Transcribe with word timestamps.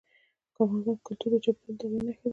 افغانستان 0.63 0.95
کې 0.97 1.03
کلتور 1.05 1.29
د 1.33 1.35
چاپېریال 1.43 1.75
د 1.77 1.79
تغیر 1.81 2.01
نښه 2.07 2.21
ده. 2.29 2.29